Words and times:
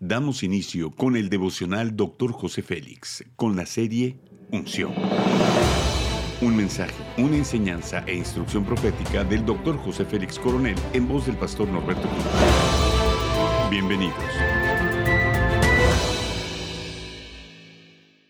Damos 0.00 0.42
inicio 0.42 0.90
con 0.90 1.16
el 1.16 1.30
devocional 1.30 1.96
Dr. 1.96 2.30
José 2.30 2.60
Félix, 2.60 3.24
con 3.34 3.56
la 3.56 3.64
serie 3.64 4.18
Unción. 4.52 4.92
Un 6.42 6.54
mensaje, 6.54 6.92
una 7.16 7.38
enseñanza 7.38 8.04
e 8.06 8.14
instrucción 8.14 8.66
profética 8.66 9.24
del 9.24 9.46
Dr. 9.46 9.78
José 9.78 10.04
Félix 10.04 10.38
Coronel 10.38 10.76
en 10.92 11.08
voz 11.08 11.24
del 11.24 11.36
pastor 11.36 11.66
Norberto 11.68 12.06
Cruz. 12.06 12.24
Bienvenidos. 13.70 14.14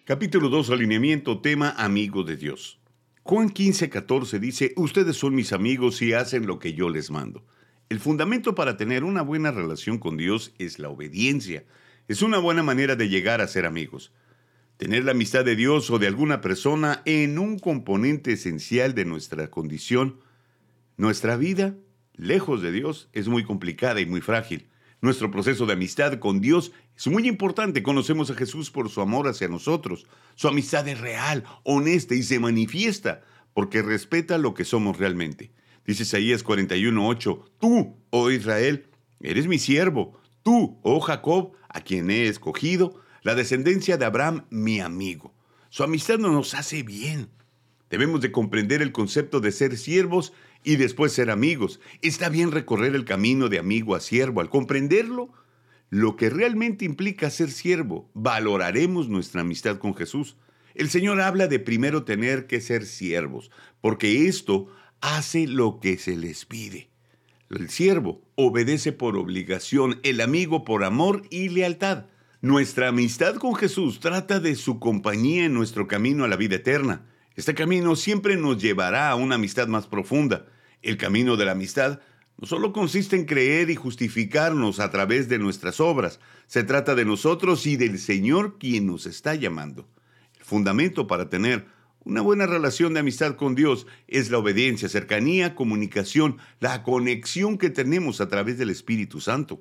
Capítulo 0.04 0.48
2, 0.48 0.70
alineamiento, 0.70 1.40
tema 1.40 1.70
Amigo 1.76 2.22
de 2.22 2.36
Dios. 2.36 2.78
Juan 3.24 3.50
15, 3.50 3.90
14 3.90 4.38
dice, 4.38 4.72
Ustedes 4.76 5.16
son 5.16 5.34
mis 5.34 5.52
amigos 5.52 6.00
y 6.00 6.12
hacen 6.12 6.46
lo 6.46 6.60
que 6.60 6.74
yo 6.74 6.90
les 6.90 7.10
mando. 7.10 7.44
El 7.88 8.00
fundamento 8.00 8.56
para 8.56 8.76
tener 8.76 9.04
una 9.04 9.22
buena 9.22 9.52
relación 9.52 9.98
con 9.98 10.16
Dios 10.16 10.52
es 10.58 10.80
la 10.80 10.88
obediencia. 10.88 11.64
Es 12.08 12.20
una 12.20 12.38
buena 12.38 12.64
manera 12.64 12.96
de 12.96 13.08
llegar 13.08 13.40
a 13.40 13.46
ser 13.46 13.64
amigos. 13.64 14.12
Tener 14.76 15.04
la 15.04 15.12
amistad 15.12 15.44
de 15.44 15.54
Dios 15.54 15.88
o 15.90 16.00
de 16.00 16.08
alguna 16.08 16.40
persona 16.40 17.02
en 17.04 17.38
un 17.38 17.60
componente 17.60 18.32
esencial 18.32 18.96
de 18.96 19.04
nuestra 19.04 19.52
condición. 19.52 20.18
Nuestra 20.96 21.36
vida, 21.36 21.76
lejos 22.14 22.60
de 22.60 22.72
Dios, 22.72 23.08
es 23.12 23.28
muy 23.28 23.44
complicada 23.44 24.00
y 24.00 24.06
muy 24.06 24.20
frágil. 24.20 24.68
Nuestro 25.00 25.30
proceso 25.30 25.64
de 25.64 25.74
amistad 25.74 26.18
con 26.18 26.40
Dios 26.40 26.72
es 26.96 27.06
muy 27.06 27.28
importante. 27.28 27.84
Conocemos 27.84 28.32
a 28.32 28.34
Jesús 28.34 28.72
por 28.72 28.90
su 28.90 29.00
amor 29.00 29.28
hacia 29.28 29.46
nosotros. 29.46 30.08
Su 30.34 30.48
amistad 30.48 30.88
es 30.88 31.00
real, 31.00 31.44
honesta 31.62 32.16
y 32.16 32.24
se 32.24 32.40
manifiesta 32.40 33.22
porque 33.54 33.80
respeta 33.80 34.38
lo 34.38 34.54
que 34.54 34.64
somos 34.64 34.98
realmente. 34.98 35.52
Dice 35.86 36.02
Isaías 36.02 36.44
41:8, 36.44 37.44
tú, 37.58 37.96
oh 38.10 38.30
Israel, 38.30 38.86
eres 39.20 39.46
mi 39.46 39.58
siervo, 39.58 40.20
tú, 40.42 40.78
oh 40.82 41.00
Jacob, 41.00 41.52
a 41.68 41.80
quien 41.80 42.10
he 42.10 42.26
escogido, 42.26 43.00
la 43.22 43.34
descendencia 43.34 43.96
de 43.96 44.04
Abraham, 44.04 44.46
mi 44.50 44.80
amigo. 44.80 45.34
Su 45.70 45.84
amistad 45.84 46.18
no 46.18 46.30
nos 46.30 46.54
hace 46.54 46.82
bien. 46.82 47.28
Debemos 47.90 48.20
de 48.20 48.32
comprender 48.32 48.82
el 48.82 48.92
concepto 48.92 49.40
de 49.40 49.52
ser 49.52 49.76
siervos 49.76 50.32
y 50.64 50.76
después 50.76 51.12
ser 51.12 51.30
amigos. 51.30 51.80
Está 52.02 52.28
bien 52.28 52.50
recorrer 52.50 52.94
el 52.96 53.04
camino 53.04 53.48
de 53.48 53.58
amigo 53.58 53.94
a 53.94 54.00
siervo. 54.00 54.40
Al 54.40 54.50
comprenderlo, 54.50 55.32
lo 55.90 56.16
que 56.16 56.30
realmente 56.30 56.84
implica 56.84 57.30
ser 57.30 57.50
siervo, 57.50 58.10
valoraremos 58.14 59.08
nuestra 59.08 59.42
amistad 59.42 59.78
con 59.78 59.94
Jesús. 59.94 60.36
El 60.74 60.90
Señor 60.90 61.20
habla 61.20 61.46
de 61.46 61.60
primero 61.60 62.04
tener 62.04 62.46
que 62.46 62.60
ser 62.60 62.84
siervos, 62.84 63.50
porque 63.80 64.26
esto 64.26 64.68
hace 65.06 65.46
lo 65.46 65.78
que 65.78 65.98
se 65.98 66.16
les 66.16 66.44
pide. 66.46 66.90
El 67.48 67.70
siervo 67.70 68.22
obedece 68.34 68.90
por 68.90 69.16
obligación, 69.16 70.00
el 70.02 70.20
amigo 70.20 70.64
por 70.64 70.82
amor 70.82 71.22
y 71.30 71.48
lealtad. 71.48 72.06
Nuestra 72.40 72.88
amistad 72.88 73.36
con 73.36 73.54
Jesús 73.54 74.00
trata 74.00 74.40
de 74.40 74.56
su 74.56 74.80
compañía 74.80 75.44
en 75.44 75.54
nuestro 75.54 75.86
camino 75.86 76.24
a 76.24 76.28
la 76.28 76.34
vida 76.34 76.56
eterna. 76.56 77.06
Este 77.36 77.54
camino 77.54 77.94
siempre 77.94 78.36
nos 78.36 78.60
llevará 78.60 79.08
a 79.08 79.14
una 79.14 79.36
amistad 79.36 79.68
más 79.68 79.86
profunda. 79.86 80.46
El 80.82 80.96
camino 80.96 81.36
de 81.36 81.44
la 81.44 81.52
amistad 81.52 82.00
no 82.36 82.48
solo 82.48 82.72
consiste 82.72 83.14
en 83.14 83.26
creer 83.26 83.70
y 83.70 83.76
justificarnos 83.76 84.80
a 84.80 84.90
través 84.90 85.28
de 85.28 85.38
nuestras 85.38 85.78
obras, 85.78 86.18
se 86.48 86.64
trata 86.64 86.96
de 86.96 87.04
nosotros 87.04 87.64
y 87.66 87.76
del 87.76 88.00
Señor 88.00 88.58
quien 88.58 88.86
nos 88.88 89.06
está 89.06 89.36
llamando. 89.36 89.88
El 90.36 90.44
fundamento 90.44 91.06
para 91.06 91.30
tener 91.30 91.75
una 92.06 92.20
buena 92.20 92.46
relación 92.46 92.94
de 92.94 93.00
amistad 93.00 93.34
con 93.34 93.56
Dios 93.56 93.88
es 94.06 94.30
la 94.30 94.38
obediencia, 94.38 94.88
cercanía, 94.88 95.56
comunicación, 95.56 96.38
la 96.60 96.84
conexión 96.84 97.58
que 97.58 97.68
tenemos 97.68 98.20
a 98.20 98.28
través 98.28 98.58
del 98.58 98.70
Espíritu 98.70 99.20
Santo. 99.20 99.60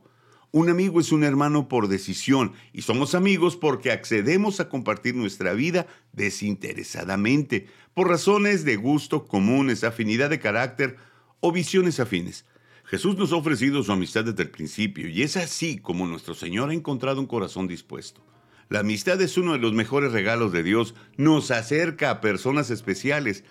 Un 0.51 0.69
amigo 0.69 0.99
es 0.99 1.11
un 1.11 1.23
hermano 1.23 1.67
por 1.67 1.87
decisión 1.87 2.53
y 2.71 2.83
somos 2.83 3.15
amigos 3.15 3.55
porque 3.55 3.91
accedemos 3.91 4.59
a 4.59 4.69
compartir 4.69 5.15
nuestra 5.15 5.53
vida 5.53 5.87
desinteresadamente, 6.13 7.65
por 7.95 8.09
razones 8.09 8.63
de 8.63 8.75
gusto 8.75 9.25
comunes, 9.25 9.83
afinidad 9.83 10.29
de 10.29 10.39
carácter 10.39 10.97
o 11.39 11.51
visiones 11.51 11.99
afines. 11.99 12.45
Jesús 12.83 13.17
nos 13.17 13.31
ha 13.31 13.37
ofrecido 13.37 13.81
su 13.81 13.91
amistad 13.91 14.23
desde 14.23 14.43
el 14.43 14.51
principio 14.51 15.09
y 15.09 15.23
es 15.23 15.35
así 15.35 15.79
como 15.79 16.05
nuestro 16.05 16.35
Señor 16.35 16.69
ha 16.69 16.75
encontrado 16.75 17.19
un 17.19 17.25
corazón 17.25 17.67
dispuesto. 17.67 18.23
La 18.67 18.79
amistad 18.79 19.21
es 19.21 19.37
uno 19.37 19.53
de 19.53 19.59
los 19.59 19.73
mejores 19.73 20.11
regalos 20.11 20.51
de 20.51 20.63
Dios. 20.63 20.95
Nos 21.17 21.51
acerca 21.51 22.09
a 22.09 22.21
personas 22.21 22.71
especiales 22.71 23.43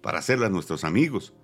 para 0.00 0.18
hacerlas 0.18 0.50
nuestros 0.50 0.84
amigos. 0.84 1.34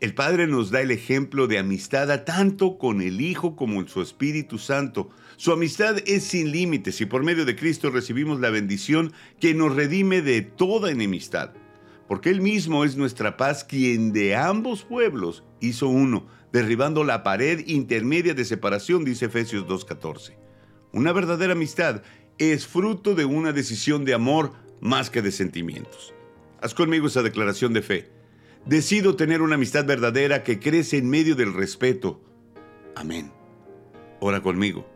El 0.00 0.14
Padre 0.14 0.48
nos 0.48 0.70
da 0.70 0.80
el 0.80 0.90
ejemplo 0.90 1.46
de 1.46 1.58
amistad 1.58 2.24
tanto 2.24 2.76
con 2.76 3.00
el 3.00 3.20
Hijo 3.20 3.54
como 3.54 3.80
en 3.80 3.86
su 3.86 4.02
Espíritu 4.02 4.58
Santo. 4.58 5.08
Su 5.36 5.52
amistad 5.52 5.98
es 6.04 6.24
sin 6.24 6.50
límites 6.50 7.00
y 7.00 7.06
por 7.06 7.22
medio 7.22 7.44
de 7.44 7.54
Cristo 7.54 7.90
recibimos 7.90 8.40
la 8.40 8.50
bendición 8.50 9.12
que 9.40 9.54
nos 9.54 9.74
redime 9.76 10.20
de 10.20 10.42
toda 10.42 10.90
enemistad. 10.90 11.52
Porque 12.08 12.30
Él 12.30 12.40
mismo 12.40 12.84
es 12.84 12.96
nuestra 12.96 13.36
paz 13.36 13.64
quien 13.64 14.12
de 14.12 14.34
ambos 14.34 14.82
pueblos 14.82 15.44
hizo 15.60 15.88
uno, 15.88 16.26
derribando 16.52 17.04
la 17.04 17.22
pared 17.22 17.66
intermedia 17.66 18.34
de 18.34 18.44
separación, 18.44 19.04
dice 19.04 19.26
Efesios 19.26 19.64
2.14. 19.66 20.34
Una 20.92 21.12
verdadera 21.12 21.54
amistad 21.54 22.02
es 22.38 22.66
fruto 22.66 23.14
de 23.14 23.24
una 23.24 23.52
decisión 23.52 24.04
de 24.04 24.14
amor 24.14 24.52
más 24.80 25.10
que 25.10 25.22
de 25.22 25.32
sentimientos. 25.32 26.14
Haz 26.60 26.74
conmigo 26.74 27.06
esa 27.06 27.22
declaración 27.22 27.72
de 27.72 27.82
fe. 27.82 28.10
Decido 28.66 29.16
tener 29.16 29.42
una 29.42 29.56
amistad 29.56 29.84
verdadera 29.84 30.42
que 30.42 30.58
crece 30.58 30.96
en 30.96 31.08
medio 31.08 31.34
del 31.34 31.52
respeto. 31.52 32.22
Amén. 32.96 33.30
Ora 34.20 34.40
conmigo. 34.40 34.86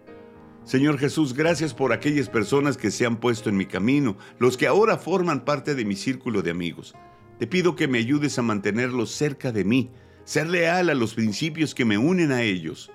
Señor 0.64 0.98
Jesús, 0.98 1.34
gracias 1.34 1.74
por 1.74 1.92
aquellas 1.92 2.28
personas 2.28 2.76
que 2.76 2.90
se 2.90 3.06
han 3.06 3.18
puesto 3.18 3.48
en 3.48 3.56
mi 3.56 3.66
camino, 3.66 4.18
los 4.38 4.56
que 4.56 4.66
ahora 4.66 4.98
forman 4.98 5.44
parte 5.44 5.74
de 5.74 5.84
mi 5.84 5.96
círculo 5.96 6.42
de 6.42 6.50
amigos. 6.50 6.94
Te 7.38 7.46
pido 7.46 7.76
que 7.76 7.88
me 7.88 7.98
ayudes 7.98 8.38
a 8.38 8.42
mantenerlos 8.42 9.10
cerca 9.10 9.52
de 9.52 9.64
mí, 9.64 9.90
ser 10.24 10.48
leal 10.48 10.90
a 10.90 10.94
los 10.94 11.14
principios 11.14 11.74
que 11.74 11.84
me 11.84 11.96
unen 11.96 12.32
a 12.32 12.42
ellos. 12.42 12.90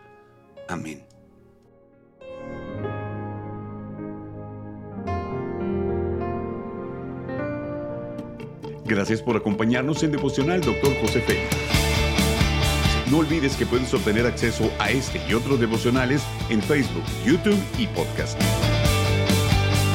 Amén. 0.67 1.03
Gracias 8.85 9.21
por 9.21 9.37
acompañarnos 9.37 10.03
en 10.03 10.11
Devocional 10.11 10.61
Dr. 10.61 10.95
José 11.01 11.21
Félix. 11.21 11.47
No 13.09 13.19
olvides 13.19 13.55
que 13.55 13.65
puedes 13.65 13.93
obtener 13.93 14.25
acceso 14.25 14.71
a 14.79 14.89
este 14.89 15.21
y 15.29 15.33
otros 15.33 15.59
devocionales 15.59 16.23
en 16.49 16.61
Facebook, 16.61 17.03
YouTube 17.25 17.61
y 17.77 17.87
podcast. 17.87 18.39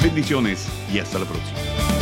Bendiciones 0.03 0.69
y 0.93 1.01
hasta 1.01 1.19
la 1.19 1.25
próxima. 1.25 1.98